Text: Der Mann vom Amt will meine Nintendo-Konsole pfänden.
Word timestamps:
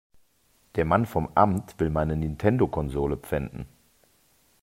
Der 0.77 0.83
Mann 0.83 1.05
vom 1.05 1.29
Amt 1.35 1.79
will 1.79 1.91
meine 1.91 2.15
Nintendo-Konsole 2.15 3.17
pfänden. 3.17 3.67